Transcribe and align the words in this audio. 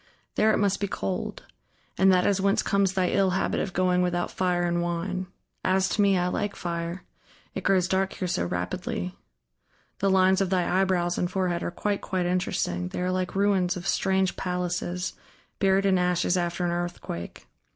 There 0.33 0.51
it 0.51 0.57
must 0.57 0.79
be 0.79 0.87
cold... 0.87 1.43
and 1.95 2.11
that 2.11 2.25
is 2.25 2.41
whence 2.41 2.63
comes 2.63 2.93
thy 2.93 3.09
ill 3.09 3.29
habit 3.37 3.59
of 3.59 3.71
going 3.71 4.01
without 4.01 4.31
fire 4.31 4.63
and 4.63 4.81
wine. 4.81 5.27
As 5.63 5.87
to 5.89 6.01
me, 6.01 6.17
I 6.17 6.25
like 6.27 6.55
fire; 6.55 7.03
it 7.53 7.63
grows 7.63 7.87
dark 7.87 8.13
here 8.13 8.27
so 8.27 8.45
rapidly.... 8.45 9.15
The 9.99 10.09
lines 10.09 10.41
of 10.41 10.49
thy 10.49 10.81
eyebrows 10.81 11.19
and 11.19 11.29
forehead 11.29 11.61
are 11.61 11.69
quite, 11.69 12.01
quite 12.01 12.25
interesting: 12.25 12.87
they 12.87 12.99
are 13.03 13.11
like 13.11 13.35
ruins 13.35 13.77
of 13.77 13.87
strange 13.87 14.35
palaces, 14.35 15.13
buried 15.59 15.85
in 15.85 15.99
ashes 15.99 16.35
after 16.35 16.65
an 16.65 16.71
earthquake. 16.71 17.45